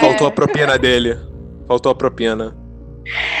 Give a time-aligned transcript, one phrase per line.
[0.00, 1.18] Faltou a propina dele.
[1.66, 2.56] Faltou a propina.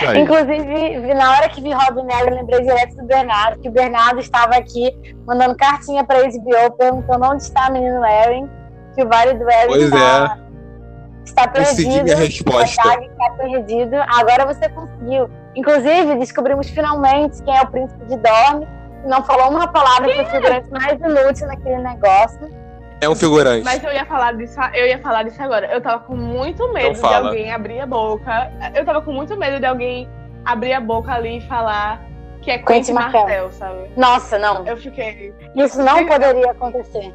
[0.06, 0.20] Aí.
[0.20, 4.56] Inclusive, na hora que vi Robin eu lembrei direto do Bernardo, que o Bernardo estava
[4.56, 4.90] aqui
[5.26, 8.48] mandando cartinha pra HBO perguntando onde está a menino Erin,
[8.94, 11.24] que o Vale do Erin está, é.
[11.24, 12.12] está perdido.
[12.12, 12.66] a resposta.
[12.66, 13.96] Está perdido.
[14.08, 15.28] Agora você conseguiu.
[15.54, 18.66] Inclusive, descobrimos finalmente quem é o príncipe de Dorne.
[19.06, 22.67] Não falou uma palavra para o figurante mais inútil naquele negócio.
[23.00, 23.64] É um figurante.
[23.64, 25.66] Mas eu ia falar disso, eu ia falar disso agora.
[25.72, 28.52] Eu tava com muito medo Então de alguém abrir a boca.
[28.74, 30.08] Eu tava com muito medo de alguém
[30.44, 32.04] abrir a boca ali e falar
[32.42, 33.90] que é Quentin Martel, Martel sabe?
[33.96, 34.66] Nossa, não.
[34.66, 35.32] Eu fiquei.
[35.54, 37.12] Isso não poderia acontecer.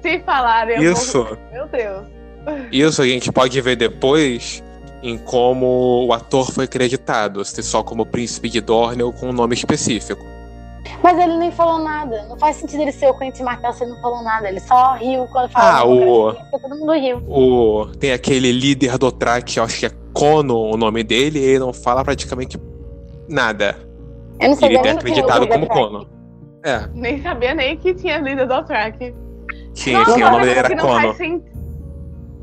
[0.00, 1.24] Se falarem, Isso.
[1.24, 1.38] Vou...
[1.52, 2.06] Meu Deus.
[2.72, 4.62] Isso a gente pode ver depois
[5.02, 9.32] em como o ator foi acreditado, se só como príncipe de Dorne ou com um
[9.32, 10.22] nome específico.
[11.02, 12.26] Mas ele nem falou nada.
[12.28, 14.48] Não faz sentido ele ser o Quentin Martel se ele não falou nada.
[14.48, 16.30] Ele só riu quando falou.
[16.30, 16.58] Ah, o...
[16.58, 17.22] Todo mundo riu.
[17.26, 17.86] O...
[17.98, 21.72] Tem aquele líder do Track, acho que é Kono o nome dele, e ele não
[21.72, 22.58] fala praticamente
[23.28, 23.76] nada.
[24.40, 26.06] Eu não sei ele é acreditado como Kono.
[26.64, 26.86] É.
[26.92, 29.14] Nem sabia nem que tinha líder do Track.
[29.72, 31.14] Tinha, tinha, o nome dele era Kono.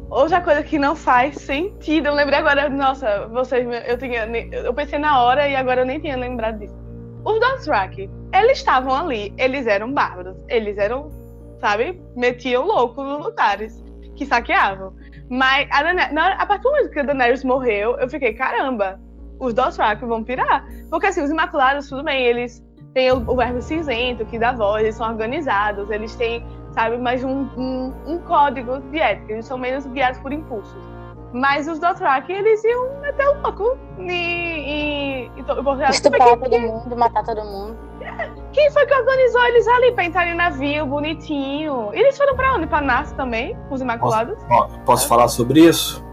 [0.10, 2.08] Outra coisa que não faz sentido.
[2.08, 6.00] Eu lembrei agora, nossa, vocês, eu tinha, eu pensei na hora e agora eu nem
[6.00, 6.87] tinha lembrado disso.
[7.28, 11.10] Os Dothraki, eles estavam ali, eles eram bárbaros, eles eram,
[11.60, 13.84] sabe, metiam louco nos lugares
[14.16, 14.94] que saqueavam.
[15.30, 15.82] Mas a,
[16.42, 18.98] a partir do momento que a Daenerys morreu, eu fiquei, caramba,
[19.42, 20.66] os Dothraki vão pirar.
[20.90, 24.84] Porque assim, os Imaculados, tudo bem, eles têm o, o verbo cinzento que dá voz,
[24.84, 26.42] eles são organizados, eles têm
[26.78, 26.98] sabe?
[26.98, 29.34] Mas um, um, um código de ética.
[29.34, 30.82] Eles são menos guiados por impulsos.
[31.34, 37.24] Mas os Dothraki, eles iam meter o louco e, e, e Estuprar todo mundo, matar
[37.24, 37.78] todo mundo.
[38.54, 41.90] Quem foi que organizou eles ali pra entrar em navio, bonitinho?
[41.94, 42.68] E eles foram pra onde?
[42.68, 43.58] Pra Nas também?
[43.70, 44.42] Os Imaculados?
[44.46, 45.08] Posso, posso é.
[45.10, 46.04] falar sobre isso?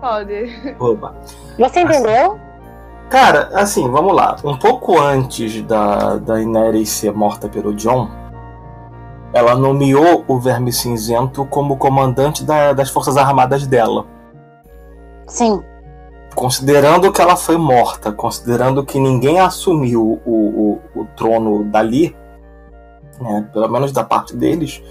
[0.00, 0.74] Pode.
[0.78, 1.14] Opa.
[1.58, 2.38] Você entendeu?
[3.10, 4.36] Cara, assim, vamos lá.
[4.44, 8.08] Um pouco antes da, da Inês ser morta pelo John,
[9.32, 14.06] ela nomeou o Verme Cinzento como comandante da, das Forças Armadas dela.
[15.30, 15.62] Sim.
[16.34, 22.14] Considerando que ela foi morta, considerando que ninguém assumiu o, o, o trono dali,
[23.20, 24.82] né, pelo menos da parte deles,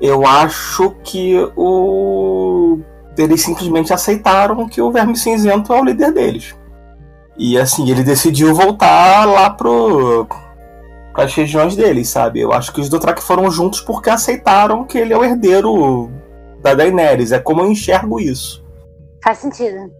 [0.00, 2.78] eu acho que o
[3.16, 6.54] eles simplesmente aceitaram que o Verme Cinzento é o líder deles.
[7.38, 10.26] E assim, ele decidiu voltar lá pro
[11.14, 12.40] as regiões deles, sabe?
[12.40, 16.10] Eu acho que os Dothraki foram juntos porque aceitaram que ele é o herdeiro
[16.62, 17.32] da Daenerys.
[17.32, 18.65] É como eu enxergo isso.
[19.22, 19.90] Faz sentido.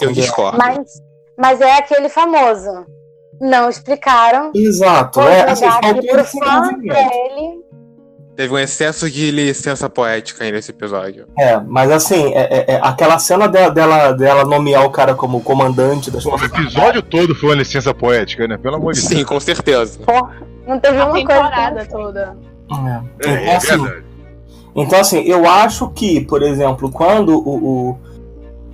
[0.00, 0.58] Eu discordo.
[0.58, 1.02] Mas,
[1.38, 2.86] mas é aquele famoso.
[3.40, 4.50] Não explicaram.
[4.54, 5.20] Exato.
[5.20, 5.66] É, assim,
[6.38, 7.66] fã dele,
[8.36, 11.26] Teve um excesso de licença poética aí nesse episódio.
[11.38, 15.42] É, mas assim, é, é, é aquela cena dela, dela, dela, nomear o cara como
[15.42, 18.58] comandante das Pô, O episódio todo foi uma licença poética, né?
[18.58, 19.10] Pelo amor de Deus.
[19.10, 20.00] Sim, com certeza.
[20.04, 20.28] Pô,
[20.66, 21.90] não teve A uma temporada coisa.
[21.90, 22.36] toda.
[23.24, 23.86] É, é, é assim,
[24.74, 27.98] então, assim, eu acho que, por exemplo, quando o, o,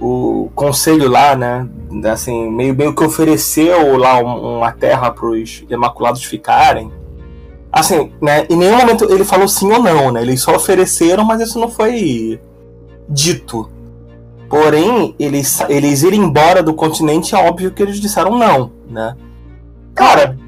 [0.03, 1.69] o conselho lá, né,
[2.11, 6.91] assim, meio, meio que ofereceu lá uma terra para os Imaculados ficarem,
[7.73, 8.47] Assim, né?
[8.51, 10.21] Em nenhum momento ele falou sim ou não, né?
[10.21, 12.39] Eles só ofereceram, mas isso não foi
[13.09, 13.71] dito.
[14.47, 19.17] Porém, eles, eles irem embora do continente, é óbvio que eles disseram não, né?
[19.95, 20.39] Cara,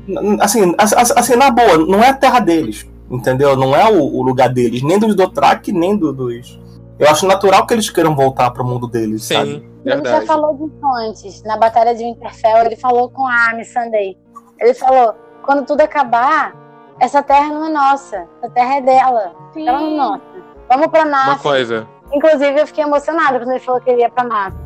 [0.40, 3.56] assim, assim, na boa, não é a terra deles, entendeu?
[3.56, 6.60] Não é o, o lugar deles, nem dos Dothraki, nem do, dos...
[6.98, 9.70] Eu acho natural que eles queiram voltar para o mundo deles, Sim, sabe?
[9.84, 11.42] Ele já falou disso antes.
[11.42, 14.16] Na Batalha de Winterfell, ele falou com a Army Sunday.
[14.60, 16.54] Ele falou, quando tudo acabar,
[17.00, 19.32] essa terra não é nossa, essa terra é dela.
[19.52, 19.68] Sim.
[19.68, 20.22] Ela não é nossa.
[20.68, 21.42] Vamos pra Uma NAF.
[21.42, 21.86] coisa.
[22.12, 24.56] Inclusive, eu fiquei emocionada quando ele falou que ele ia pra NAF.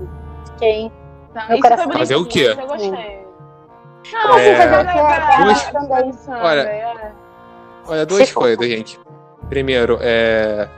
[0.52, 0.92] Fiquei.
[1.32, 1.90] Tá, Meu coração.
[1.92, 2.54] Fazer o quê?
[2.58, 3.26] Eu gostei.
[4.12, 6.30] Não, É, fazer o quê?
[6.30, 7.12] Olha, é.
[7.86, 9.00] Olha, duas coisas, gente.
[9.48, 10.68] Primeiro, é.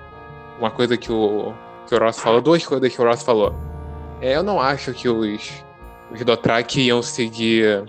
[0.60, 1.54] Uma coisa que o,
[1.88, 3.54] que o Ross falou, duas coisas que o Ross falou.
[4.20, 5.50] É, eu não acho que os,
[6.12, 7.82] os Dothraki iam seguir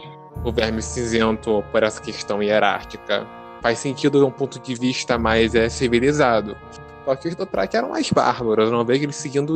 [0.45, 3.27] o Verme Cinzento por essa questão hierárquica.
[3.61, 6.55] Faz sentido de um ponto de vista mais é, civilizado.
[7.03, 9.55] Só que os Dothraki eram mais bárbaros, eu não vejo eles seguindo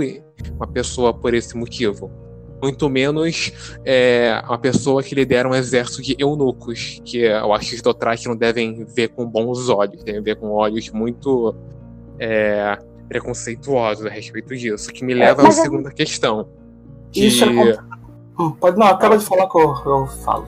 [0.51, 2.11] uma pessoa por esse motivo.
[2.61, 7.75] Muito menos é, uma pessoa que lidera um exército de eunucos, que eu acho que
[7.75, 11.55] os Dothraki não devem ver com bons olhos, devem ver com olhos muito
[12.19, 12.77] é,
[13.07, 14.91] preconceituosos a respeito disso.
[14.91, 16.47] Que me leva à mas eu- segunda questão.
[17.11, 17.77] Que, Isso é
[18.37, 20.47] Hum, Pode não, acaba de falar que eu, eu falo.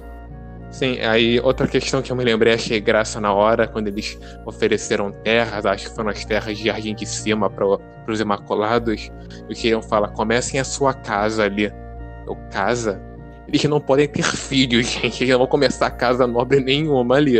[0.70, 5.12] Sim, aí outra questão que eu me lembrei, achei graça na hora, quando eles ofereceram
[5.24, 7.66] terras, acho que foram as terras de Jardim de Cima para
[8.10, 9.10] os Imaculados,
[9.50, 11.72] e queriam falar, comecem a sua casa ali.
[12.28, 13.02] Eu, casa?
[13.48, 17.38] Eles não podem ter filhos, gente, eles não vão começar casa nobre nenhuma ali.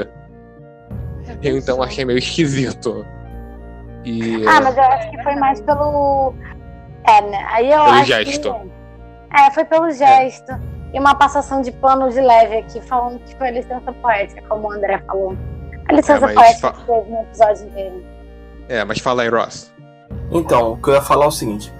[1.44, 3.06] Eu então achei meio esquisito.
[4.10, 6.34] E, Ah, mas eu acho que foi mais pelo.
[7.06, 7.46] É, né?
[7.52, 8.54] Aí eu Pelo acho gesto.
[8.54, 8.72] Que...
[9.42, 10.52] É, foi pelo gesto.
[10.94, 14.72] E uma passação de pano de leve aqui, falando que foi licença poética, como o
[14.72, 15.36] André falou.
[15.90, 18.06] A licença É, poética fa- que teve no episódio dele.
[18.70, 19.72] é, mas fala aí, Ross.
[20.32, 21.74] Então, o que eu ia falar é o seguinte.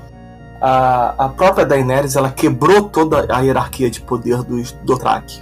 [0.62, 5.42] A, a própria Daenerys, ela quebrou toda a hierarquia de poder dos Dothraki.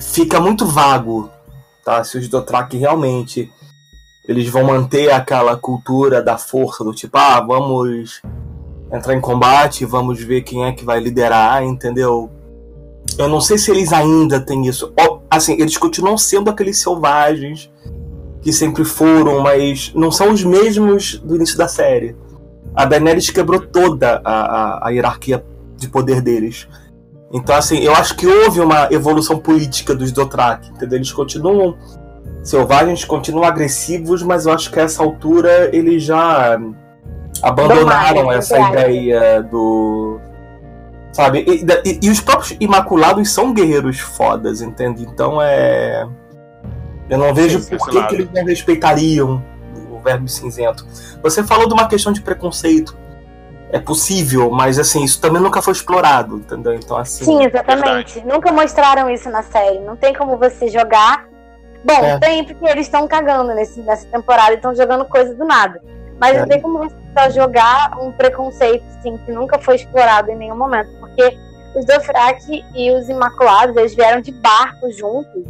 [0.00, 1.30] Fica muito vago,
[1.84, 2.02] tá?
[2.04, 3.50] Se os Dothraki realmente
[4.26, 8.22] eles vão manter aquela cultura da força, do tipo, ah, vamos
[8.92, 12.30] entrar em combate, vamos ver quem é que vai liderar, entendeu?
[13.18, 14.92] Eu não sei se eles ainda têm isso.
[15.30, 17.70] Assim, eles continuam sendo aqueles selvagens
[18.40, 22.16] que sempre foram, mas não são os mesmos do início da série.
[22.74, 25.44] A Daenerys quebrou toda a, a, a hierarquia
[25.76, 26.68] de poder deles.
[27.32, 30.98] Então, assim, eu acho que houve uma evolução política dos Dothraki, entendeu?
[30.98, 31.76] Eles continuam
[32.42, 36.58] selvagens, continuam agressivos, mas eu acho que a essa altura eles já
[37.42, 38.70] abandonaram Domaram, essa aspas.
[38.70, 40.18] ideia do.
[41.12, 41.44] Sabe?
[41.46, 45.02] E, e- e os próprios Imaculados são guerreiros fodas, entende?
[45.04, 46.06] Então é.
[47.10, 49.42] Eu não vejo Sim, por que, que eles não respeitariam
[49.90, 50.86] o verme cinzento.
[51.22, 52.96] Você falou de uma questão de preconceito.
[53.70, 56.74] É possível, mas assim, isso também nunca foi explorado, entendeu?
[56.74, 57.24] Então, assim.
[57.24, 58.20] Sim, exatamente.
[58.26, 59.78] Nunca mostraram isso na série.
[59.80, 61.26] Não tem como você jogar.
[61.84, 62.18] Bom, É.
[62.18, 65.80] tem porque eles estão cagando nesse, nessa temporada e estão jogando coisa do nada.
[66.20, 66.40] Mas É.
[66.40, 70.56] não tem como você só jogar um preconceito, assim, que nunca foi explorado em nenhum
[70.56, 70.90] momento.
[71.00, 71.36] Porque
[71.74, 75.44] os Dothraki e os Imaculados, eles vieram de barco juntos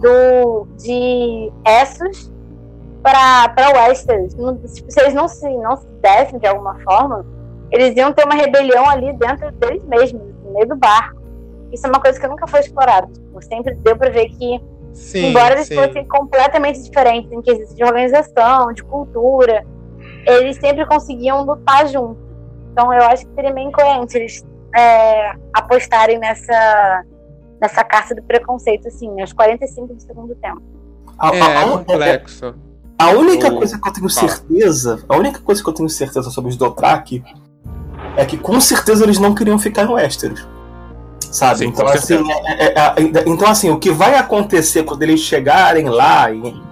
[0.00, 2.32] do, de Essos
[3.02, 4.34] para Westeros.
[4.34, 7.24] Tipo, se eles não se, não se dessem de alguma forma,
[7.70, 11.20] eles iam ter uma rebelião ali dentro deles mesmos, no meio do barco.
[11.72, 13.06] Isso é uma coisa que nunca foi explorada.
[13.06, 14.60] Tipo, sempre deu pra ver que,
[14.92, 15.74] Sim, embora eles sim.
[15.74, 19.64] fossem completamente diferentes em quesito de organização, de cultura,
[20.26, 22.22] eles sempre conseguiam lutar juntos.
[22.70, 24.44] Então eu acho que seria meio incoerente eles
[24.76, 27.04] é, apostarem nessa,
[27.60, 30.62] nessa caça do preconceito, assim, aos 45 do segundo tempo.
[31.18, 32.54] a, É, é complexo.
[32.98, 34.28] A única coisa que eu tenho Fala.
[34.28, 37.22] certeza, a única coisa que eu tenho certeza sobre os Dothraki
[38.16, 40.46] é que com certeza eles não queriam ficar no Westeros.
[41.32, 41.60] Sabe?
[41.60, 45.88] Sim, então, assim, é- é- é- então, assim, o que vai acontecer quando eles chegarem
[45.88, 46.62] lá em,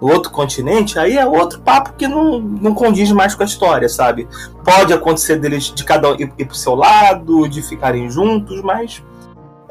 [0.00, 3.88] no outro continente, aí é outro papo que não, não condiz mais com a história,
[3.88, 4.28] sabe?
[4.62, 9.02] Pode acontecer deles de cada um ir, ir pro seu lado, de ficarem juntos, mas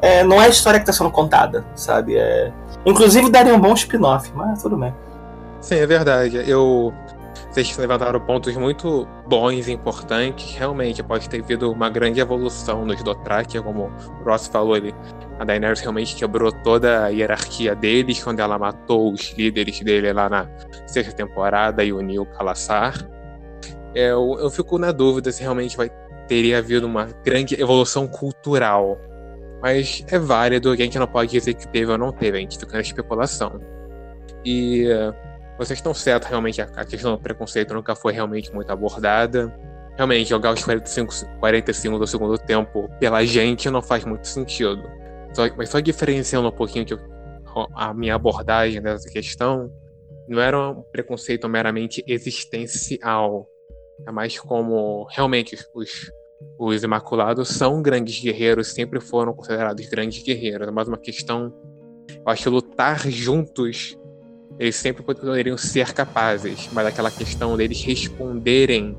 [0.01, 2.18] é, não é a história que tá sendo contada, sabe?
[2.18, 2.52] É,
[2.86, 4.94] inclusive daria um bom spin-off, mas tudo bem.
[5.62, 6.42] Sim, é verdade.
[6.50, 6.92] Eu.
[7.50, 10.56] Vocês levantaram pontos muito bons e importantes.
[10.56, 14.94] Realmente, pode ter havido uma grande evolução nos Dothraki, como o Ross falou ali.
[15.40, 20.30] A Daenerys realmente quebrou toda a hierarquia deles quando ela matou os líderes dele lá
[20.30, 20.50] na
[20.86, 22.96] sexta temporada e uniu o Kalassar.
[23.96, 25.90] É, Eu, eu fico na dúvida se realmente vai
[26.30, 28.98] teria havido uma grande evolução cultural.
[29.62, 32.58] Mas é válido, a gente não pode dizer que teve ou não teve, a gente
[32.58, 33.60] fica na especulação.
[34.46, 34.88] E
[35.59, 39.54] vocês estão certos, realmente, a, questão do preconceito nunca foi realmente muito abordada.
[39.97, 44.81] Realmente, jogar os 45, 45 do segundo tempo pela gente não faz muito sentido.
[45.33, 46.99] Só- mas só diferenciando um pouquinho que eu-
[47.75, 49.69] a minha abordagem dessa questão,
[50.30, 53.45] não era um preconceito meramente existencial.
[54.07, 56.09] É mais como realmente os,
[56.57, 60.69] os Imaculados são grandes guerreiros, sempre foram considerados grandes guerreiros.
[60.69, 61.54] É mais uma questão,
[62.07, 63.99] eu acho, lutar juntos
[64.59, 68.95] eles sempre poderiam ser capazes, mas aquela questão deles responderem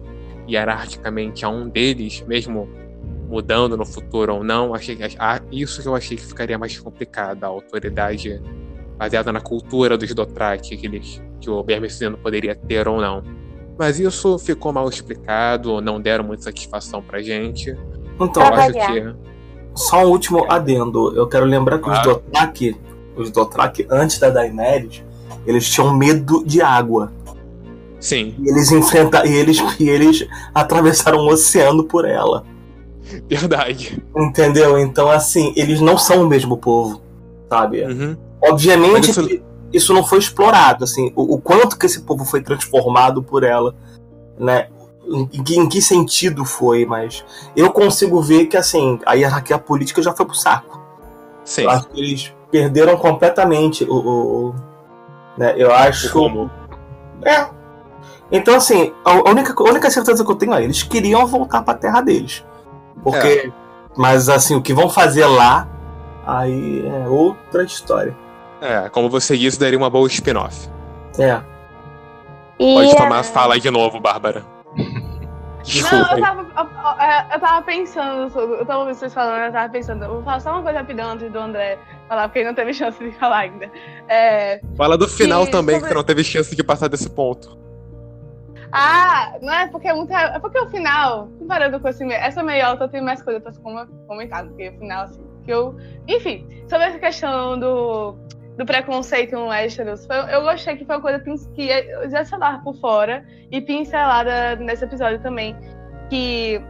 [0.49, 2.67] hierarquicamente a um deles, mesmo
[3.29, 6.79] mudando no futuro ou não, achei que, ah, isso que eu achei que ficaria mais
[6.81, 8.43] complicado, a autoridade
[8.97, 13.23] baseada na cultura dos Dothraki que, eles, que o Vermicino poderia ter ou não.
[13.79, 17.77] Mas isso ficou mal explicado, não deram muita satisfação pra gente.
[18.19, 19.15] Então, Eu acho que
[19.75, 21.15] Só um último adendo.
[21.17, 22.23] Eu quero lembrar que os Claro.
[22.27, 22.77] Dothraki,
[23.17, 25.03] os Dothraki antes da Daenerys,
[25.47, 27.13] eles tinham medo de água.
[27.99, 32.45] sim, E eles enfrentaram, e eles, e eles atravessaram o oceano por ela.
[33.29, 34.03] verdade.
[34.17, 34.79] Entendeu?
[34.79, 37.01] Então, assim, eles não são o mesmo povo,
[37.49, 37.83] sabe?
[37.85, 38.17] Uhum.
[38.43, 39.43] Obviamente, isso- que
[39.73, 43.75] isso não foi explorado, assim, o, o quanto que esse povo foi transformado por ela,
[44.39, 44.69] né?
[45.07, 47.25] Em, em que- em que sentido foi, mas
[47.57, 50.81] eu consigo ver que, assim, a hierarquia política já foi pro saco.
[51.45, 53.95] Sim, Eu acho que eles perderam completamente o.
[54.51, 54.55] o
[55.41, 56.13] né, eu acho.
[56.13, 56.51] Como?
[57.25, 57.47] É.
[58.31, 61.73] Então, assim, a única, a única certeza que eu tenho é eles queriam voltar pra
[61.73, 62.45] terra deles.
[63.03, 63.51] Porque.
[63.97, 65.67] Mas, assim, o que vão fazer lá,
[66.27, 68.15] aí é outra história.
[68.61, 70.69] É, como você disse, daria uma boa spin-off.
[71.19, 71.41] É.
[72.59, 74.45] E Pode é, tomar, fala aí de novo, Bárbara.
[75.61, 76.15] Não, Desculpa.
[76.15, 79.69] eu tava, eu, eu- eu tava pensando, sobre- eu tava ouvindo vocês falando, eu tava
[79.71, 82.55] pensando, eu vou falar só uma coisa rapidão antes do André falar, porque ele não
[82.55, 83.71] teve chance de falar ainda.
[84.09, 87.11] É, Fala do final E também, que sobre- você não teve chance de passar desse
[87.11, 87.59] ponto.
[88.73, 90.13] ah, não é porque é muito.
[90.13, 94.45] É porque o final, comparando com esse, essa meiota, tem mais coisa pra se comentar
[94.47, 95.21] do que o final, assim.
[95.45, 95.77] Que eu,
[96.07, 98.17] enfim, sobre essa questão do,
[98.61, 101.69] do preconceito no Westeros, foi- eu gostei que foi uma coisa que
[102.11, 105.57] já se por fora e pincelada nesse episódio também.
[106.11, 106.61] Que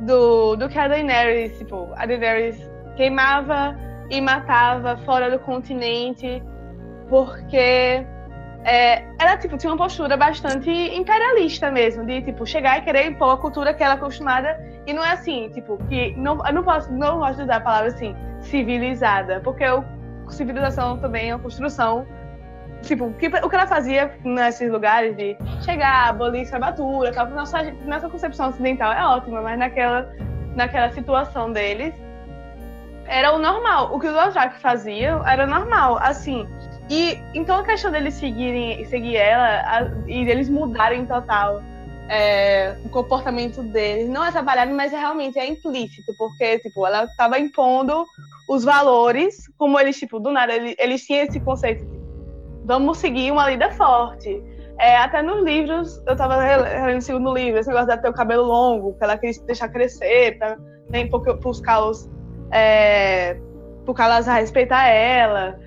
[0.00, 2.58] do, do que a Daenerys, tipo, a Daenerys
[2.96, 3.76] queimava
[4.10, 6.42] e matava fora do continente
[7.08, 8.04] porque
[8.64, 13.34] é, ela tipo, tinha uma postura bastante imperialista mesmo, de tipo, chegar e querer impor
[13.34, 14.58] a cultura que ela é acostumada.
[14.88, 17.60] E não é assim, tipo, que não, eu não posso, não gosto de usar a
[17.60, 19.84] palavra assim, civilizada, porque o,
[20.34, 22.06] civilização também é uma construção.
[22.82, 27.62] Tipo, o que, o que ela fazia nesses lugares de chegar, abolir escravatura, tal, nossa,
[27.84, 30.08] nossa concepção ocidental é ótima, mas naquela,
[30.54, 31.92] naquela situação deles
[33.06, 33.94] era o normal.
[33.94, 36.46] O que os Dothraki faziam era normal, assim.
[36.88, 41.60] E então a questão deles seguirem, seguir ela a- e deles mudarem total
[42.08, 47.04] é, o comportamento deles não é trabalhado, mas é realmente é implícito, porque tipo ela
[47.04, 48.06] estava impondo
[48.48, 52.00] os valores, como eles tipo do nada eles, eles tinham esse conceito, de,
[52.64, 54.42] vamos seguir uma líder forte.
[54.80, 58.12] É, até nos livros, eu tava relendo o segundo livro, esse negócio de ter o
[58.12, 60.56] cabelo longo, que ela quis deixar crescer, pra,
[60.88, 62.08] nem porque os calos,
[62.52, 63.36] é,
[63.84, 65.58] pro Calazar respeitar ela.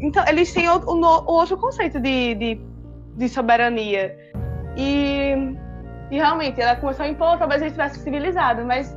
[0.00, 2.60] Então, eles têm o, o outro conceito de, de,
[3.16, 4.16] de soberania.
[4.76, 5.34] E,
[6.10, 8.96] e realmente, ela começou a impor, talvez a gente tivesse civilizado, mas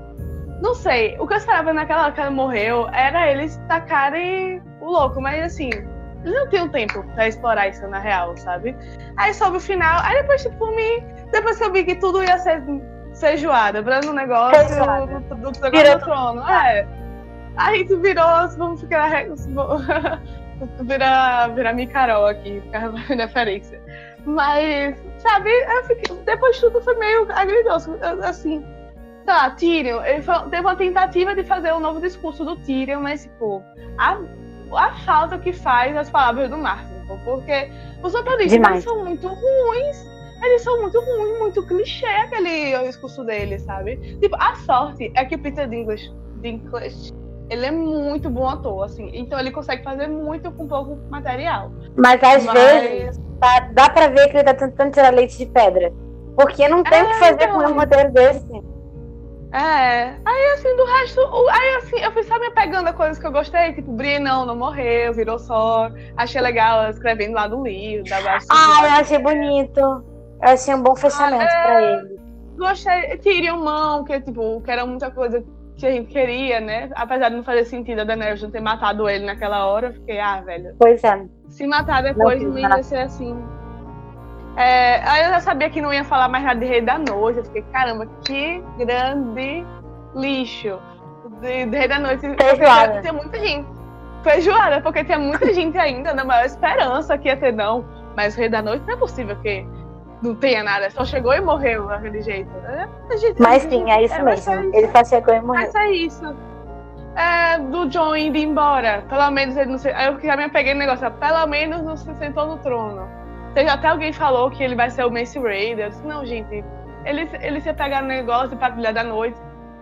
[0.62, 1.18] não sei.
[1.20, 5.44] O que eu esperava naquela hora que ela morreu era eles tacarem o louco, mas
[5.44, 8.76] assim, eles não tinham tempo pra explorar isso na real, sabe?
[9.18, 12.38] Aí sobre o final, aí depois, tipo, mim, depois que eu vi que tudo ia
[12.38, 12.64] ser
[13.20, 15.20] feijoada, virando um negócio Feijoada.
[15.20, 16.50] do, do, do, Virou do trono.
[16.50, 16.88] É.
[17.58, 19.10] A gente virou, vamos ficar.
[20.82, 23.82] virar, virar Micarol aqui, ficar referência.
[24.26, 27.90] Mas, sabe, eu fiquei, depois de tudo foi meio agridoce.
[28.24, 28.66] Assim,
[29.34, 33.24] lá, Tyrion, ele foi, teve uma tentativa de fazer um novo discurso do Tyrion, mas,
[33.24, 33.62] tipo,
[33.98, 34.18] a,
[34.74, 36.94] a falta que faz as palavras do Martin,
[37.24, 37.70] porque
[38.04, 40.18] os eles são muito ruins.
[40.44, 43.98] Eles são muito ruins, muito clichê aquele discurso dele, sabe?
[44.22, 47.12] Tipo, a sorte é que o Peter Dinklage, Dinklage
[47.50, 49.10] ele é muito bom ator, assim.
[49.14, 51.72] Então ele consegue fazer muito com pouco material.
[51.96, 55.46] Mas às Mas- vezes dá, dá pra ver que ele tá tentando tirar leite de
[55.48, 55.92] pedra.
[56.36, 57.60] Porque não tem o que É, fazer então.
[57.60, 58.62] com um roteiro desse.
[59.54, 60.14] É.
[60.26, 61.22] Aí, assim, do resto.
[61.50, 63.74] Aí, assim, eu fui só me apegando a coisas que eu gostei.
[63.74, 65.90] Tipo, Brienne não, não morreu, virou só.
[66.18, 68.10] Achei legal ela escrevendo lá no livro.
[68.10, 68.18] Da.
[68.50, 69.80] Ah, eu achei bonito.
[69.80, 70.04] Eu
[70.42, 71.64] achei um bom fechamento Ah, é.
[71.64, 72.20] pra ele.
[72.58, 73.18] Gostei.
[73.20, 75.44] Tyrion mão, que, tipo, que era muita coisa
[75.78, 76.90] que a gente queria, né?
[76.96, 80.20] Apesar de não fazer sentido a Daenerys não ter matado ele naquela hora, eu fiquei,
[80.20, 80.76] ah, velho.
[80.80, 81.26] Pois é.
[81.50, 83.38] Se matar depois Não não, ia ser assim.
[84.58, 87.38] É, aí eu já sabia que não ia falar mais nada de Rei da Noite.
[87.38, 89.64] Eu fiquei, caramba, que grande
[90.16, 90.80] lixo.
[91.42, 92.22] De, de Rei da Noite.
[92.36, 93.02] Feijoada.
[93.02, 93.68] Tinha, muita gente.
[94.24, 97.86] Feijoada, porque tinha muita gente ainda na maior esperança que ia ter, não.
[98.16, 99.64] Mas Rei da Noite não é possível que
[100.24, 100.90] não tenha nada.
[100.90, 102.50] Só chegou e morreu daquele jeito.
[102.66, 104.42] É, gente- Mas sim, é isso é, mesmo.
[104.42, 105.62] ser Ele só chegou e morreu.
[105.62, 106.36] mas é isso.
[107.16, 109.04] É, do John indo embora.
[109.08, 109.90] Pelo menos ele não se.
[109.90, 111.10] Aí eu já me apeguei no negócio.
[111.12, 113.08] Pelo menos não se sentou no trono.
[113.54, 115.86] Seja, até alguém falou que ele vai ser o Mace Raider.
[115.86, 116.64] Eu disse, não, gente.
[117.06, 119.40] Eles, eles se pegaram no negócio de patrulha da noite.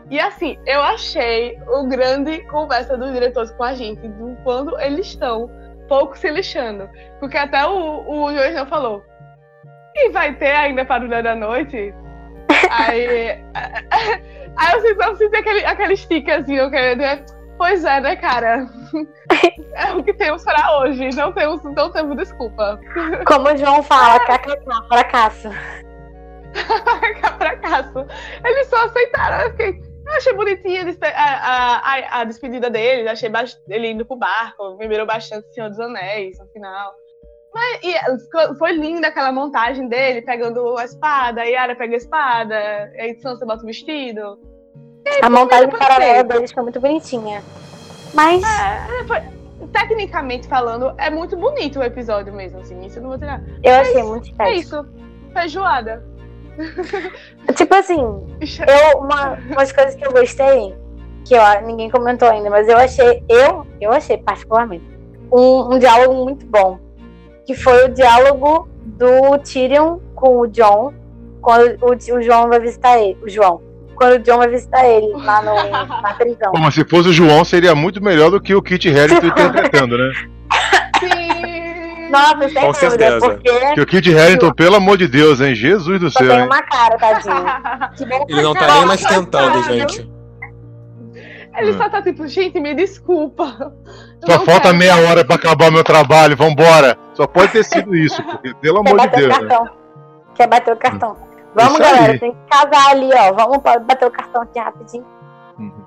[0.09, 5.07] E assim, eu achei o grande conversa dos diretores com a gente, do quando eles
[5.07, 5.49] estão
[5.87, 6.87] pouco se lixando.
[7.19, 9.03] Porque até o, o juiz não falou.
[9.95, 11.93] E vai ter ainda patrulha da noite?
[12.69, 13.41] Aí.
[14.57, 17.25] Aí eu eu senti aquele, aquele stickerzinho que é,
[17.57, 18.67] Pois é, né, cara?
[19.75, 21.09] É o que temos para hoje.
[21.15, 22.79] Não temos, não temos desculpa.
[23.27, 25.49] Como o João fala, kkk, fracasso.
[27.37, 28.05] fracasso.
[28.43, 29.45] Eles só aceitaram.
[29.45, 33.29] Eu, fiquei, eu achei bonitinha a, a, a, a despedida dele, achei
[33.67, 36.93] ele indo pro barco, lembrou bastante Senhor dos Anéis no final.
[37.53, 42.57] Mas e, foi linda aquela montagem dele, pegando a espada, a Yara pega a espada,
[42.99, 44.37] aí Sansa bota o vestido.
[45.21, 47.41] A montagem paralela deles foi muito bonitinha.
[48.15, 49.21] Mas É, foi-
[49.71, 52.79] tecnicamente falando, é muito bonito o episódio mesmo, assim.
[52.85, 53.41] Isso eu não vou tirar.
[53.63, 54.59] Eu achei muito É estético.
[54.59, 54.85] isso.
[55.33, 56.03] Feijoada.
[57.55, 57.99] Tipo assim,
[58.39, 60.73] eu, uma, umas coisas que eu gostei,
[61.25, 64.85] que ninguém comentou ainda, mas eu achei, eu, eu achei particularmente,
[65.31, 66.79] um, um diálogo muito bom.
[67.45, 70.93] Que foi o diálogo do Tyrion com o John,
[71.41, 73.17] quando o, o João vai visitar ele.
[73.21, 73.61] O João.
[73.95, 75.53] Quando o John vai visitar ele lá no,
[76.01, 76.51] na prisão.
[76.59, 80.11] Mas se fosse o João, seria muito melhor do que o Kit Harington interpretando, né?
[80.99, 82.09] Sim.
[82.11, 83.19] Nossa, sem Com dúvida, certeza.
[83.19, 85.55] porque Porque o Kit Harington, pelo amor de Deus, hein?
[85.55, 86.45] Jesus do só céu, tem hein?
[86.45, 87.45] uma cara, tadinho.
[88.27, 90.09] Que Ele não tá nem mais tentando, gente.
[91.57, 91.77] Ele Hum.
[91.77, 93.45] só tá tipo, gente, me desculpa.
[94.25, 94.75] Só não falta quero.
[94.77, 96.97] meia hora pra acabar meu trabalho, vambora.
[97.13, 99.47] Só pode ter sido isso, porque, pelo Quer amor de bater o Deus, né?
[99.47, 99.69] cartão.
[100.35, 101.17] Quer bater o cartão.
[101.55, 101.95] Vamos, Isso aí.
[101.95, 103.33] galera, tem que casar ali, ó.
[103.33, 105.05] Vamos bater o cartão aqui rapidinho.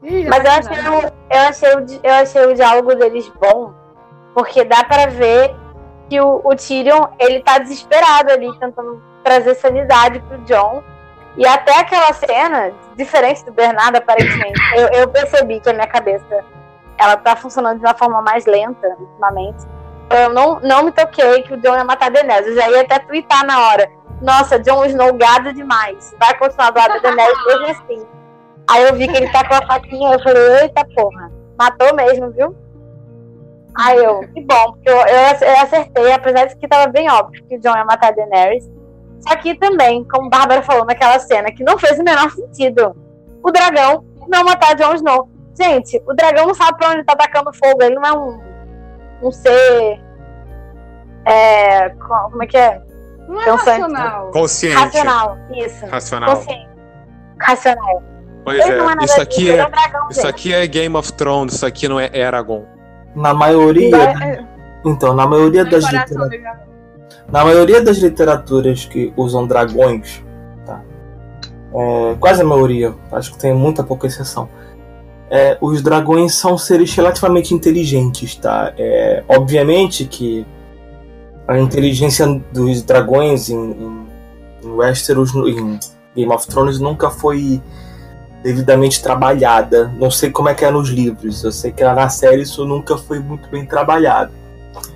[0.03, 3.75] Ih, Mas eu achei, o- eu, achei o, eu achei o diálogo deles bom,
[4.35, 5.55] porque dá pra ver
[6.09, 10.83] que o, o Tyrion, ele tá desesperado ali, tentando trazer sanidade pro John.
[11.37, 16.25] E até aquela cena, diferente do Bernardo, aparentemente, eu, eu percebi que a minha cabeça,
[16.97, 19.67] ela tá funcionando de uma forma mais lenta, ultimamente.
[20.11, 22.47] Eu não, não me toquei que o John ia matar a Daenerys.
[22.49, 23.91] Eu já ia até twittar na hora.
[24.21, 26.15] Nossa, John Snow gado demais.
[26.19, 28.07] Vai continuar do lado da Daenerys mesmo assim.
[28.71, 32.31] Aí eu vi que ele tá com a faquinha, eu falei, eita porra, matou mesmo,
[32.33, 32.55] viu?
[33.79, 37.45] Aí eu, que bom, porque eu, eu, eu acertei, apesar de que tava bem óbvio
[37.47, 38.69] que o John ia matar a Daenerys.
[39.21, 42.95] Só que também, como Bárbara falou naquela cena, que não fez o menor sentido.
[43.43, 45.29] O dragão não matar Jon Snow.
[45.57, 48.41] Gente, o dragão não sabe pra onde tá atacando fogo, ele não é um,
[49.23, 50.01] um ser.
[51.25, 52.81] É, co- como é que é?
[53.29, 54.31] Não é Pensante, racional.
[54.33, 54.77] Consciente.
[54.77, 55.87] Racional, isso.
[55.87, 56.37] Racional.
[56.37, 56.69] Consciente.
[57.39, 58.03] Racional.
[58.45, 59.05] Pois Ele é é.
[59.05, 62.01] Isso aqui disso, é é, dragão, isso aqui é Game of Thrones, isso aqui não
[62.01, 62.65] é Eragon.
[63.15, 63.97] Na maioria.
[63.97, 64.45] É,
[64.85, 66.41] Então, na maioria das literaturas.
[67.31, 70.25] Na maioria das literaturas que usam dragões,
[70.65, 70.81] tá?
[71.75, 74.49] É, quase a maioria, acho que tem muita pouca exceção.
[75.31, 78.73] é, os dragões são seres relativamente inteligentes, tá?
[78.79, 80.47] É, obviamente que
[81.49, 84.07] a inteligência dos dragões em, em,
[84.65, 85.79] em Westeros, em
[86.15, 87.61] Game of Thrones, nunca foi
[88.43, 89.91] devidamente trabalhada.
[89.99, 92.97] Não sei como é que é nos livros, eu sei que na série isso nunca
[92.99, 94.31] foi muito bem trabalhado.
[94.75, 94.89] Nos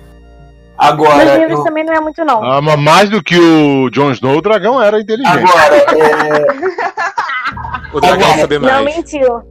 [0.89, 2.43] Agora, livros eu- também não é muito, não.
[2.43, 5.49] Ah, mas mais do que o Jon Snow, o dragão era inteligente.
[5.49, 6.73] agora é,
[7.93, 8.95] O dragão Agora, sabe Não mais.
[8.95, 9.41] mentiu.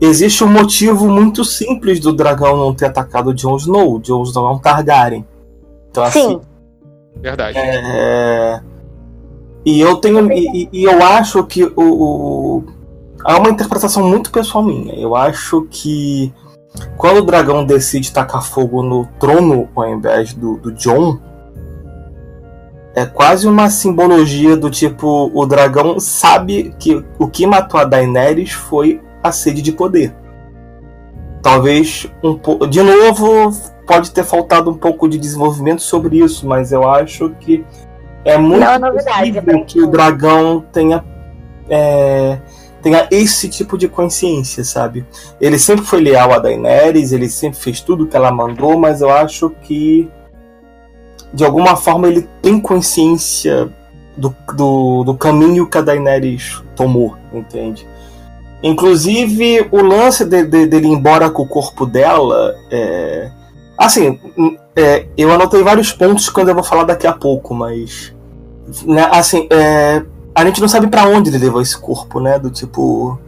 [0.00, 3.94] existe um motivo muito simples do dragão não ter atacado o Jon Snow.
[3.94, 5.26] O Jon Snow é um Targaryen.
[5.96, 6.40] Então, assim, Sim.
[7.20, 7.56] Verdade.
[7.58, 8.60] É,
[9.64, 10.30] E eu tenho.
[10.30, 12.64] E, e- e eu acho que o, o.
[13.24, 14.94] Há uma interpretação muito pessoal minha.
[14.94, 16.32] Eu acho que
[16.96, 21.18] quando o dragão decide tacar fogo no trono ao invés do, do John,
[22.94, 28.52] é quase uma simbologia do tipo: o dragão sabe que o que matou a Daenerys
[28.52, 30.14] foi a sede de poder.
[31.42, 32.66] Talvez um pouco.
[32.66, 33.50] De novo,
[33.86, 37.64] pode ter faltado um pouco de desenvolvimento sobre isso, mas eu acho que
[38.24, 39.74] é muito Não é novidade, possível aparentemente.
[39.74, 41.04] que o dragão tenha,
[41.70, 42.38] é,
[42.82, 45.06] tenha esse tipo de consciência, sabe?
[45.40, 49.10] Ele sempre foi leal a Daenerys, ele sempre fez tudo que ela mandou, mas eu
[49.10, 50.10] acho que
[51.32, 53.68] de alguma forma ele tem consciência
[54.16, 57.86] do, do, do caminho que a Daenerys tomou, entende?
[58.62, 62.54] Inclusive, o lance de- de- dele ir embora com o corpo dela.
[62.70, 63.30] É...
[63.78, 64.18] Assim,
[64.74, 68.14] é, eu anotei vários pontos quando eu vou falar daqui a pouco, mas.
[68.84, 70.02] né, assim, é,
[70.34, 72.38] a gente não sabe pra onde ele levou esse corpo, né?
[72.38, 73.18] Do tipo.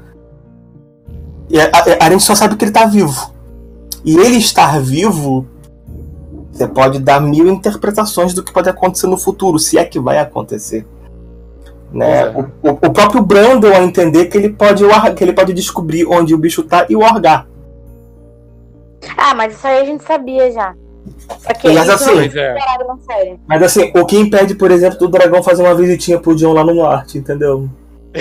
[1.73, 3.33] A, a- a gente só sabe que ele tá vivo.
[4.05, 5.47] E ele estar vivo.
[6.53, 10.19] Você pode dar mil interpretações do que pode acontecer no futuro, se é que vai
[10.19, 10.85] acontecer.
[11.93, 12.27] Né?
[12.31, 14.83] Pois O, o- o próprio Bran deu a entender que ele pode
[15.17, 17.47] que ele pode descobrir onde o bicho tá e orgar.
[19.17, 20.75] Ah, mas isso aí a gente sabia já.
[21.39, 22.55] Só que Mas assim- é.
[23.47, 26.65] Mas assim, o que impede, por exemplo, do dragão fazer uma visitinha pro John lá
[26.65, 27.69] no norte, entendeu?
[28.13, 28.21] É.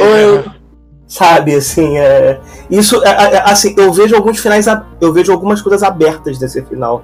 [1.08, 2.40] Sabe, assim, é.
[2.70, 4.68] Isso, é, é, assim, eu vejo alguns finais.
[4.68, 7.02] a- Eu vejo algumas coisas abertas desse final.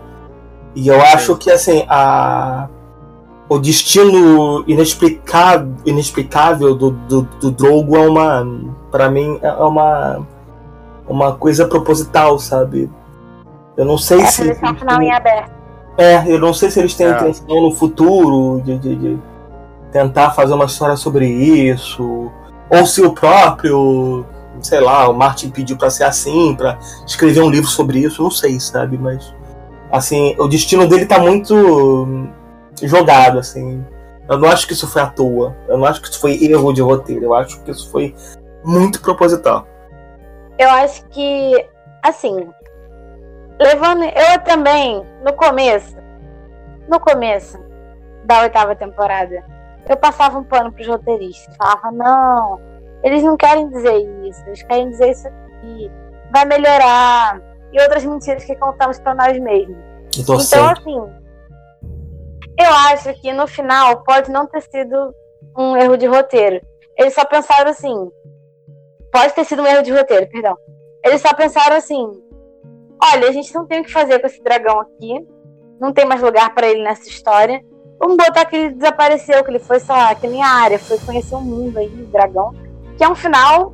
[0.76, 2.68] E eu acho que, assim, a.
[3.50, 8.46] O destino inexplicável, inexplicável do, do, do Drogo é uma.
[8.92, 10.26] Pra mim, é uma.
[11.08, 12.90] Uma coisa proposital, sabe?
[13.78, 14.52] Eu não sei É se.
[14.52, 15.52] o final em aberto.
[15.98, 17.12] É, eu não sei se eles têm É.
[17.12, 19.20] intenção no futuro de, de- de
[19.92, 22.32] tentar fazer uma história sobre isso.
[22.70, 24.26] Ou se o próprio,
[24.62, 28.32] sei lá, o Martin pediu pra ser assim, pra escrever um livro sobre isso, não
[28.32, 28.98] sei, sabe?
[28.98, 29.34] Mas
[29.92, 32.08] Assim, o destino dele tá muito
[32.82, 33.86] jogado, assim.
[34.28, 35.56] Eu não acho que isso foi à toa.
[35.68, 37.26] Eu não acho que isso foi erro de roteiro.
[37.26, 38.16] Eu acho que isso foi
[38.66, 39.68] muito proposital.
[40.58, 41.64] Eu acho que,
[42.02, 42.48] assim,
[43.60, 44.04] levando.
[44.04, 45.96] Eu também, no começo,
[46.88, 47.58] no começo
[48.26, 49.44] da oitava temporada,
[49.88, 51.56] eu passava um pano pros roteiristas.
[51.58, 52.60] Falava, não,
[53.04, 55.92] eles não querem dizer isso, eles querem dizer isso aqui.
[56.32, 57.42] Vai melhorar.
[57.72, 59.78] E outras mentiras que contamos para nós mesmos.
[60.18, 60.96] Então, assim,
[62.60, 65.14] eu acho que no final pode não ter sido
[65.58, 66.62] um erro de roteiro.
[66.98, 68.12] Eles só pensaram assim.
[69.12, 70.56] Pode ter sido um erro de roteiro, perdão.
[71.04, 72.08] Eles só pensaram assim:
[73.02, 75.26] olha, a gente não tem o que fazer com esse dragão aqui.
[75.80, 77.64] Não tem mais lugar para ele nessa história.
[78.00, 80.98] Vamos botar que ele desapareceu, que ele foi, sei lá, que nem a área, foi
[81.00, 82.54] conhecer o mundo aí, o dragão.
[82.98, 83.74] Que é um final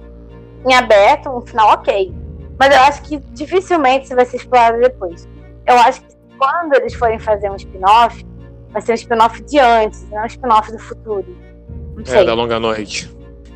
[0.68, 2.14] em aberto, um final ok.
[2.60, 5.28] Mas eu acho que dificilmente isso vai ser explorado depois.
[5.66, 8.26] Eu acho que quando eles forem fazer um spin-off,
[8.72, 11.38] vai ser um spin-off de antes, não um spin-off do futuro.
[11.96, 12.20] Não é, sei.
[12.20, 13.10] É, da longa noite.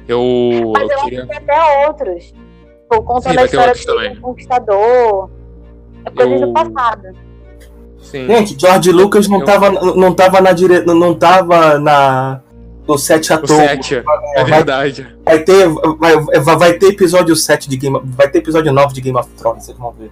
[0.07, 0.71] Eu.
[0.73, 1.19] Mas eu, eu queria...
[1.23, 2.25] acho que tem até outros.
[2.25, 5.29] Tipo, contando a história do Conquistador.
[6.05, 6.39] É coisa eu...
[6.41, 7.07] do passado.
[7.99, 8.27] Sim.
[8.27, 9.45] Gente, George Lucas não, eu...
[9.45, 10.81] tava, não tava na dire...
[10.85, 12.41] não tava na
[12.87, 13.47] no 7 à toa.
[13.47, 14.03] 7,
[14.35, 15.15] é verdade.
[15.23, 19.17] Vai, ter, vai, vai ter episódio 7 de Game Vai ter episódio 9 de Game
[19.17, 20.11] of Thrones, vocês vão ver.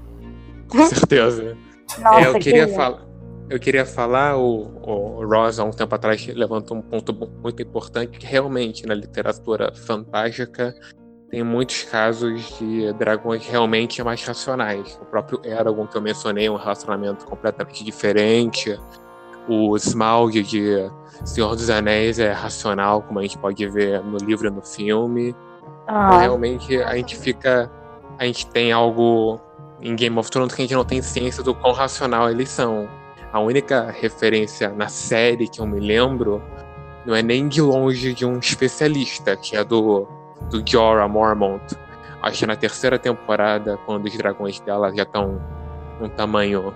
[0.69, 1.58] Com certeza.
[1.99, 3.12] Nossa, é, eu queria falar
[3.51, 8.17] eu queria falar, o, o Ross, há um tempo atrás, levantou um ponto muito importante,
[8.17, 10.73] que realmente na literatura fantástica
[11.32, 15.00] tem muitos casos de dragões realmente mais racionais.
[15.02, 18.78] O próprio Eragon, que eu mencionei, um relacionamento completamente diferente.
[19.48, 20.91] O Smaug de
[21.24, 25.34] Senhor dos Anéis é racional, como a gente pode ver no livro e no filme.
[25.88, 26.08] Ah.
[26.08, 27.72] Então, realmente, a gente fica...
[28.20, 29.39] A gente tem algo
[29.82, 32.89] em Game of Thrones que a gente não tem ciência do quão racional eles são.
[33.32, 36.44] A única referência na série que eu me lembro
[37.06, 40.08] não é nem de longe de um especialista, que é do,
[40.51, 41.63] do Jorah Mormont.
[42.21, 45.41] Acho que na terceira temporada, quando os dragões dela já estão
[45.99, 46.73] um tamanho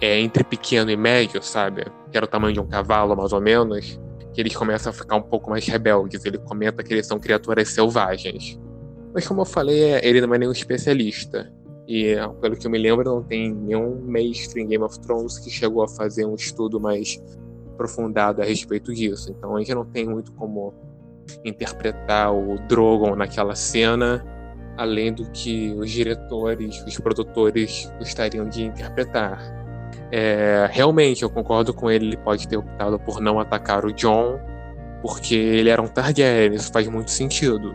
[0.00, 1.86] é, entre pequeno e médio, sabe?
[2.10, 3.98] Que era o tamanho de um cavalo, mais ou menos.
[4.34, 6.24] Que eles começam a ficar um pouco mais rebeldes.
[6.24, 8.58] Ele comenta que eles são criaturas selvagens.
[9.14, 11.50] Mas como eu falei, é, ele não é nenhum especialista.
[11.88, 15.50] E, pelo que eu me lembro, não tem nenhum mestre em Game of Thrones que
[15.50, 17.20] chegou a fazer um estudo mais
[17.72, 19.34] aprofundado a respeito disso.
[19.36, 20.74] Então a gente não tem muito como
[21.44, 24.24] interpretar o Drogon naquela cena,
[24.76, 29.38] além do que os diretores, os produtores gostariam de interpretar.
[30.12, 34.38] É, realmente, eu concordo com ele, ele pode ter optado por não atacar o John,
[35.02, 37.74] porque ele era um Targaryen, isso faz muito sentido.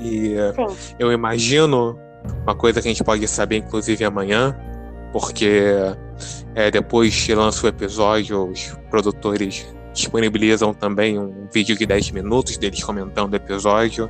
[0.00, 0.94] E Sim.
[0.98, 1.98] eu imagino
[2.42, 4.54] uma coisa que a gente pode saber, inclusive, amanhã,
[5.12, 5.74] porque
[6.54, 12.56] é, depois que lança o episódio, os produtores disponibilizam também um vídeo de 10 minutos
[12.56, 14.08] deles comentando o episódio.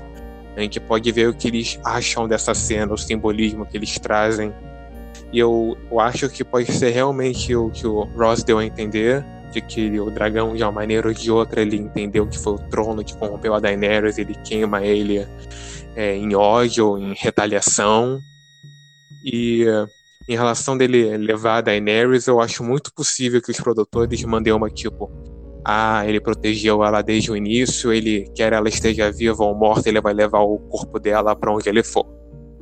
[0.57, 4.53] A gente pode ver o que eles acham dessa cena, o simbolismo que eles trazem.
[5.33, 9.25] E eu, eu acho que pode ser realmente o que o Ross deu a entender,
[9.53, 12.59] de que o dragão, de uma maneira ou de outra, ele entendeu que foi o
[12.59, 15.27] trono que corrompeu a Daenerys, ele queima ele
[15.95, 18.21] é, em ódio, em retaliação.
[19.25, 19.67] E
[20.29, 24.71] em relação dele levar a Daenerys, eu acho muito possível que os produtores mandem uma
[24.71, 25.11] tipo:
[25.67, 30.01] ah, ele protegeu ela desde o início, ele quer ela esteja viva ou morta, ele
[30.01, 32.07] vai levar o corpo dela para onde ele for.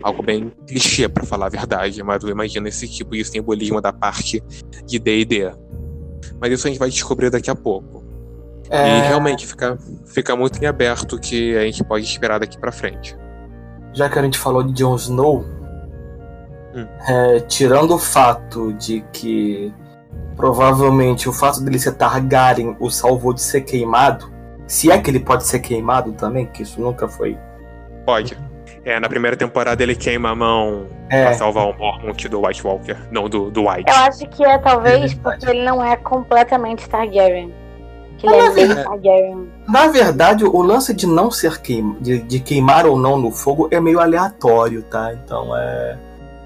[0.03, 3.93] Algo bem clichê, para falar a verdade, mas eu imagino esse tipo de simbolismo da
[3.93, 4.43] parte
[4.87, 5.51] de D&D.
[6.41, 8.03] Mas isso a gente vai descobrir daqui a pouco.
[8.71, 8.99] É...
[8.99, 12.73] E realmente fica, fica muito em aberto o que a gente pode esperar daqui para
[12.73, 13.17] frente
[13.95, 15.45] já que a gente falou de Jon Snow,
[16.75, 16.87] hum.
[17.09, 19.73] é, tirando o fato de que
[20.37, 24.33] provavelmente o fato dele ser Targaryen o salvou de ser queimado,
[24.67, 27.39] se é que ele pode ser queimado também, que isso nunca foi.
[28.05, 28.37] Pode.
[28.85, 31.25] É, na primeira temporada ele queima a mão é.
[31.25, 33.91] pra salvar o Mormont do White Walker, não do, do White.
[33.91, 37.65] Eu acho que é talvez é porque ele não é completamente Targaryen
[38.19, 39.49] que ele é bem Targaryen.
[39.69, 43.69] Na verdade, o lance de não ser queim, de, de queimar ou não no fogo
[43.71, 45.13] é meio aleatório, tá?
[45.13, 45.97] Então é.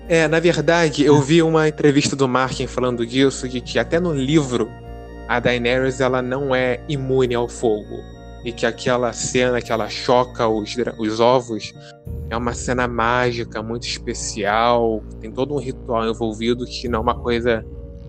[0.09, 4.15] É, na verdade, eu vi uma entrevista do Martin falando disso, de que até no
[4.15, 4.71] livro
[5.29, 8.01] a Daenerys ela não é imune ao fogo.
[8.43, 11.75] E que aquela cena que ela choca os, os ovos
[12.31, 17.15] é uma cena mágica, muito especial, tem todo um ritual envolvido que não é uma
[17.21, 17.63] coisa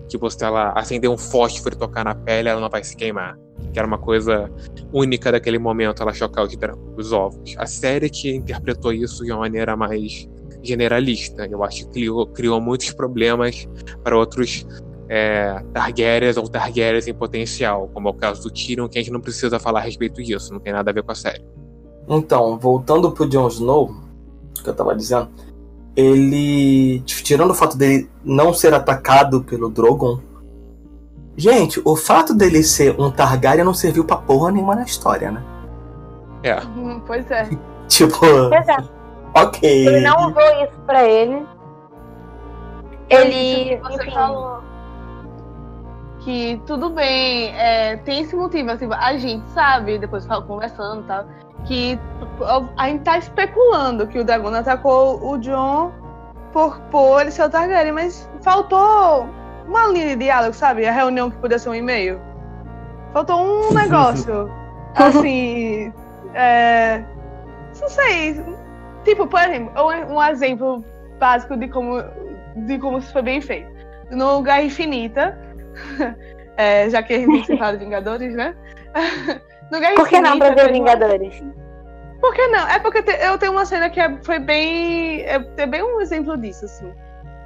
[0.08, 3.36] que você ela acender um fósforo e tocar na pele, ela não vai se queimar
[3.72, 4.50] que era uma coisa
[4.92, 6.56] única daquele momento, ela chocar os,
[6.96, 7.54] os ovos.
[7.56, 10.28] A série que interpretou isso de uma maneira mais
[10.62, 13.68] generalista, eu acho que criou, criou muitos problemas
[14.02, 14.66] para outros
[15.08, 19.12] é, Targaryens ou Targaryens em potencial, como é o caso do Tyrion, que a gente
[19.12, 21.44] não precisa falar a respeito disso, não tem nada a ver com a série.
[22.08, 23.92] Então, voltando pro Jon Snow,
[24.62, 25.28] que eu tava dizendo,
[25.96, 30.20] ele, tirando o fato dele não ser atacado pelo Drogon,
[31.36, 35.42] gente, o fato dele ser um Targaryen não serviu pra porra nenhuma na história, né?
[36.42, 36.60] É.
[36.60, 37.48] Hum, Pois é.
[37.88, 38.76] Tipo, Pois é,
[39.34, 39.86] ok.
[39.86, 41.46] ele não usou isso pra ele.
[43.08, 44.62] Ele, Você enfim, falou
[46.20, 51.04] que tudo bem, é, tem esse motivo, assim, a gente sabe, depois fala conversando e
[51.04, 51.24] tal,
[51.64, 51.98] que
[52.76, 55.92] a gente tá especulando que o dragão atacou o John
[56.52, 59.28] por, por ele ser o Targaryen, mas faltou
[59.66, 60.86] uma linha de diálogo, sabe?
[60.86, 62.20] A reunião que podia ser um e-mail.
[63.12, 64.50] Faltou um negócio.
[64.94, 65.92] assim.
[66.32, 67.04] É,
[67.80, 68.40] não sei.
[69.04, 69.72] Tipo, por exemplo,
[70.14, 70.84] um, exemplo
[71.18, 72.02] básico de como,
[72.66, 73.70] de como isso foi bem feito.
[74.10, 75.38] No Guerra Infinita,
[76.56, 78.54] é, já que a gente falado de Vingadores, né?
[79.70, 81.44] No Guerra por que não pra Infinita, ver teve uma- Vingadores?
[82.20, 82.66] por que não?
[82.68, 85.20] É porque eu tenho uma cena que é- foi bem.
[85.22, 86.92] É, é bem um exemplo disso, assim.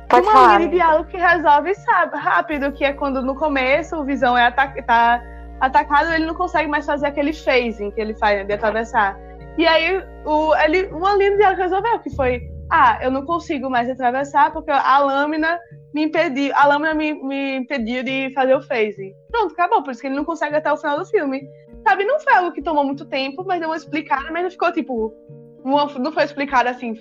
[0.08, 0.56] Pode uma falar.
[0.58, 4.46] linha de diálogo que resolve sabe, rápido, que é quando no começo o Visão é
[4.46, 5.22] ata tá
[5.60, 9.16] atacado, ele não consegue mais fazer aquele phasing que ele faz de atravessar.
[9.56, 14.52] E aí o, ele, de diálogo resolveu, que foi, ah, eu não consigo mais atravessar
[14.52, 15.58] porque a lâmina
[15.94, 19.14] me impediu, a lâmina me, me impediu de fazer o phasing.
[19.30, 21.42] Pronto, acabou, por isso que ele não consegue até o final do filme.
[21.86, 24.72] Sabe, não foi algo que tomou muito tempo, mas deu uma explicada, mas não ficou
[24.72, 25.14] tipo,
[25.62, 26.94] uma- não foi explicado assim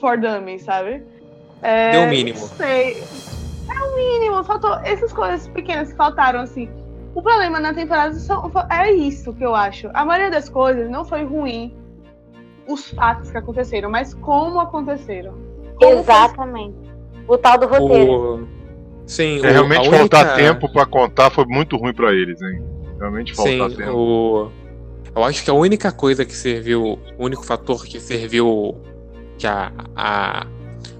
[0.00, 1.04] for dummies, sabe?
[1.62, 2.38] É, Deu o mínimo.
[2.38, 3.02] Sei.
[3.02, 6.68] É o mínimo, faltou essas coisas pequenas que faltaram, assim.
[7.14, 9.88] O problema na temporada são, é isso que eu acho.
[9.94, 11.74] A maioria das coisas não foi ruim
[12.66, 15.34] os fatos que aconteceram, mas como aconteceram.
[15.80, 16.76] Como Exatamente.
[17.28, 18.12] O tal do roteiro.
[18.44, 18.48] O...
[19.06, 19.98] Sim, É, o- realmente única...
[19.98, 22.62] faltar tempo pra contar foi muito ruim pra eles, hein?
[22.98, 23.92] Realmente faltar Sim, tempo.
[23.96, 24.50] o...
[25.14, 28.76] eu acho que a única coisa que serviu, o único fator que serviu
[29.38, 30.46] que a, a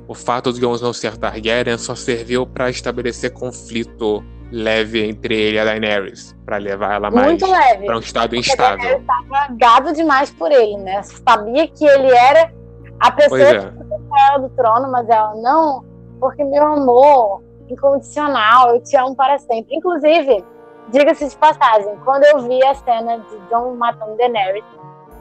[0.06, 4.22] o fato de Jon Snow ser Targaryen só serviu pra estabelecer conflito
[4.52, 7.86] leve entre ele e a Daenerys, Pra levar ela mais Muito leve.
[7.86, 9.02] para um estado instável.
[9.06, 11.02] Tava gado demais por ele, né?
[11.02, 12.52] Sabia que ele era
[13.00, 13.70] a pessoa Pois que é.
[13.70, 15.84] tirou ela do trono, mas ela não,
[16.20, 19.74] porque meu amor incondicional, eu te amo para sempre.
[19.74, 20.44] Inclusive,
[20.90, 24.64] diga-se de passagem, quando eu vi a cena de John matando Daenerys,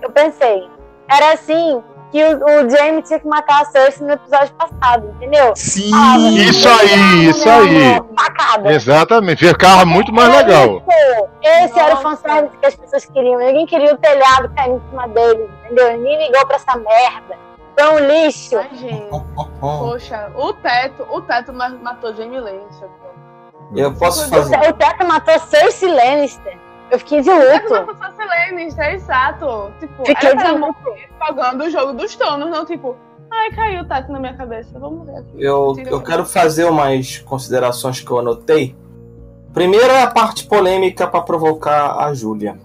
[0.02, 0.68] eu pensei,
[1.10, 1.82] era assim
[2.14, 5.52] que o, o Jaime tinha que matar a Cersei no episódio passado, entendeu?
[5.56, 5.92] Sim!
[5.94, 7.96] Ah, Isso aí, isso aí.
[8.56, 8.72] amor.
[8.72, 10.78] Exatamente, ficava muito mais legal.
[10.78, 11.30] Isso.
[11.42, 13.40] Esse era o fanservice que as pessoas queriam.
[13.40, 15.98] Ninguém queria o telhado caindo em cima deles, entendeu?
[15.98, 17.36] Ninguém ligou pra essa merda.
[17.78, 18.58] Foi um lixo.
[18.60, 19.10] Ai, gente.
[19.60, 22.88] Poxa, o teto, o teto ma- matou Jamie Lannister.
[22.88, 23.04] pô.
[23.76, 24.56] Eu posso fazer.
[24.70, 26.60] O Teto matou Cersei Lannister.
[26.94, 27.74] Eu fiquei de luto.
[27.74, 29.72] matou Cersei Lannister, exato.
[29.80, 30.76] Tipo, Fiquei de luto.
[31.28, 32.96] jogando o jogo dos tronos, não tipo,
[33.32, 35.32] ai, caiu o teto na minha cabeça, vamos ver aqui.
[35.44, 38.76] Eu, eu quero fazer umas considerações que eu anotei.
[39.56, 42.58] Primeiro é a parte polêmica pra provocar a Júlia.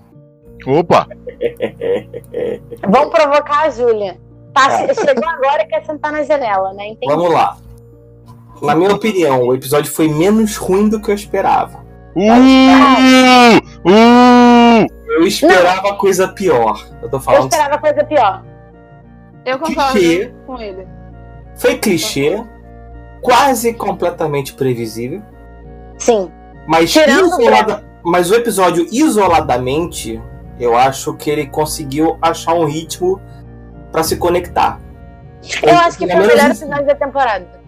[0.67, 1.07] Opa!
[2.87, 4.19] Vamos provocar a Júlia.
[4.53, 4.93] Tá, É.
[4.95, 6.89] Chegou agora e quer sentar na janela, né?
[6.89, 7.11] Entendi.
[7.15, 7.57] Vamos lá.
[8.61, 11.87] Na minha opinião, o episódio foi menos ruim do que eu esperava.
[12.19, 13.89] Uh!
[13.89, 14.87] Uh!
[15.09, 16.85] Eu esperava coisa pior.
[17.03, 17.51] Eu tô Eu falando.
[17.53, 18.45] esperava coisa pior.
[19.45, 20.33] Eu concordo Clichê.
[20.47, 20.87] com ele.
[21.57, 22.43] Foi clichê,
[23.23, 25.23] quase completamente previsível.
[25.97, 26.31] Sim.
[26.67, 30.21] Mas, isolada- mas o episódio isoladamente,
[30.61, 33.21] eu acho que ele conseguiu achar um ritmo
[33.91, 34.79] pra se conectar.
[35.63, 37.45] Eu acho que foi o melhor episódio da temporada.
[37.45, 37.59] né?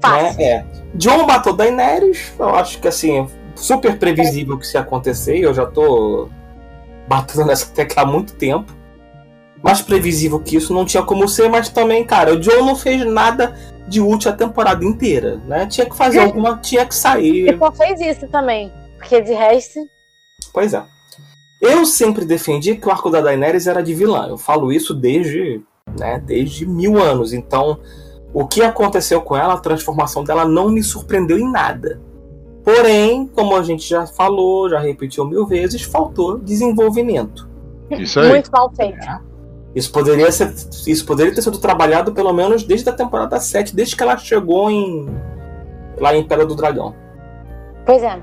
[0.00, 0.40] Fácil.
[0.42, 0.64] É.
[0.94, 6.28] John matou Daenerys, eu acho que assim, super previsível que ia acontecer, eu já tô
[7.08, 8.72] batendo nessa tecla há muito tempo.
[9.62, 13.06] Mais previsível que isso não tinha como ser, mas também, cara, o John não fez
[13.06, 13.54] nada
[13.86, 15.66] de útil a temporada inteira, né?
[15.66, 16.24] Tinha que fazer Sim.
[16.26, 17.58] alguma, tinha que E sair.
[17.58, 18.72] só fez isso também.
[18.98, 19.78] Porque de resto.
[20.52, 20.82] Pois é.
[21.60, 24.26] Eu sempre defendi que o arco da Daenerys era de vilã.
[24.28, 25.60] Eu falo isso desde,
[25.96, 27.32] né, desde mil anos.
[27.32, 27.78] Então,
[28.34, 32.00] o que aconteceu com ela, a transformação dela não me surpreendeu em nada.
[32.64, 37.48] Porém, como a gente já falou, já repetiu mil vezes, faltou desenvolvimento.
[37.90, 38.28] Isso aí.
[38.28, 39.04] Muito mal feito.
[39.74, 40.52] Isso poderia, ser,
[40.86, 44.70] isso poderia ter sido trabalhado pelo menos desde a temporada 7, desde que ela chegou
[44.70, 45.06] em
[45.98, 46.94] lá em Pedra do Dragão.
[47.86, 48.20] Pois é.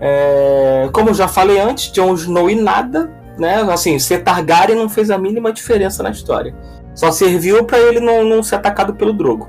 [0.00, 3.56] É, como já falei antes, Jon Snow e nada, né?
[3.70, 6.54] Assim, ser Targaryen não fez a mínima diferença na história.
[6.94, 9.48] Só serviu pra ele não, não ser atacado pelo Drogo,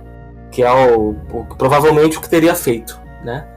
[0.52, 3.47] que é o, o- provavelmente o que teria feito, né?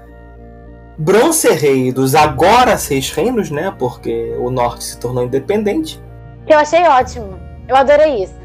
[0.97, 3.75] Bronze Rei dos agora seis reinos, né?
[3.79, 6.01] Porque o norte se tornou independente.
[6.47, 7.39] Que eu achei ótimo.
[7.67, 8.44] Eu adorei isso.